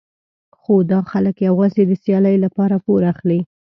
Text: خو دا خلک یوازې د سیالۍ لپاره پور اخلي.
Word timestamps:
خو 0.61 0.73
دا 0.91 0.99
خلک 1.11 1.35
یوازې 1.47 1.81
د 1.85 1.91
سیالۍ 2.03 2.35
لپاره 2.45 2.75
پور 2.85 3.01
اخلي. 3.13 3.39